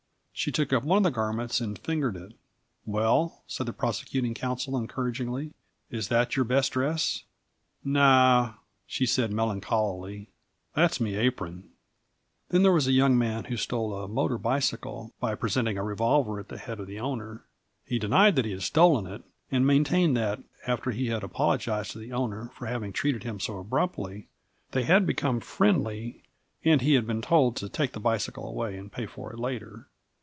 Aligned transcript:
She 0.33 0.51
took 0.51 0.73
up 0.73 0.83
one 0.83 0.97
of 0.97 1.03
the 1.03 1.11
garments 1.11 1.61
and 1.61 1.77
fingered 1.77 2.17
it. 2.17 2.33
"Well," 2.83 3.43
said 3.45 3.67
the 3.67 3.73
prosecuting 3.73 4.33
counsel, 4.33 4.75
encouragingly, 4.75 5.53
"is 5.91 6.07
that 6.07 6.35
your 6.35 6.45
best 6.45 6.71
dress?" 6.71 7.25
"Naoh," 7.85 8.55
she 8.87 9.05
said 9.05 9.29
melancholily, 9.31 10.29
"that's 10.73 10.99
me 10.99 11.13
ypron." 11.13 11.65
Then 12.49 12.63
there 12.63 12.71
was 12.71 12.87
a 12.87 12.91
young 12.91 13.19
man 13.19 13.43
who 13.43 13.55
stole 13.55 13.93
a 13.93 14.07
motor 14.07 14.39
bicycle 14.39 15.13
by 15.19 15.35
presenting 15.35 15.77
a 15.77 15.83
revolver 15.83 16.39
at 16.39 16.47
the 16.47 16.57
head 16.57 16.79
of 16.79 16.87
the 16.87 16.99
owner. 16.99 17.45
He 17.85 17.99
denied 17.99 18.35
that 18.35 18.45
he 18.45 18.49
had 18.51 18.63
stolen 18.63 19.05
it, 19.05 19.21
and 19.51 19.67
maintained 19.67 20.17
that, 20.17 20.39
after 20.65 20.89
he 20.89 21.09
had 21.09 21.23
apologised 21.23 21.91
to 21.91 21.99
the 21.99 22.13
owner 22.13 22.49
"for 22.55 22.65
having 22.65 22.93
treated 22.93 23.21
him 23.21 23.39
so 23.39 23.59
abruptly," 23.59 24.27
they 24.71 24.85
had 24.85 25.05
become 25.05 25.39
friendly 25.39 26.23
and 26.65 26.81
he 26.81 26.95
had 26.95 27.05
been 27.05 27.21
told 27.21 27.55
to 27.57 27.69
take 27.69 27.91
the 27.91 27.99
bicycle 27.99 28.47
away 28.49 28.75
and 28.75 28.91
pay 28.91 29.05
for 29.05 29.31
it 29.31 29.37
later. 29.37 29.87